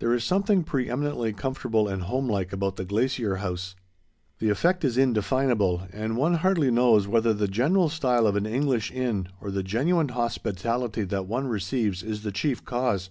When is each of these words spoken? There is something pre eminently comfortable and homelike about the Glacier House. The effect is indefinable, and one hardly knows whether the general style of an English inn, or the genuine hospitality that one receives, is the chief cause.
There 0.00 0.12
is 0.12 0.22
something 0.22 0.64
pre 0.64 0.90
eminently 0.90 1.32
comfortable 1.32 1.88
and 1.88 2.02
homelike 2.02 2.52
about 2.52 2.76
the 2.76 2.84
Glacier 2.84 3.36
House. 3.36 3.74
The 4.38 4.50
effect 4.50 4.84
is 4.84 4.98
indefinable, 4.98 5.88
and 5.94 6.18
one 6.18 6.34
hardly 6.34 6.70
knows 6.70 7.08
whether 7.08 7.32
the 7.32 7.48
general 7.48 7.88
style 7.88 8.26
of 8.26 8.36
an 8.36 8.44
English 8.44 8.90
inn, 8.92 9.28
or 9.40 9.50
the 9.50 9.62
genuine 9.62 10.10
hospitality 10.10 11.04
that 11.04 11.26
one 11.26 11.46
receives, 11.48 12.02
is 12.02 12.20
the 12.22 12.32
chief 12.32 12.62
cause. 12.66 13.08